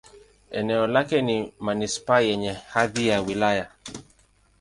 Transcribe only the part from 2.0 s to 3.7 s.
yenye hadhi ya wilaya.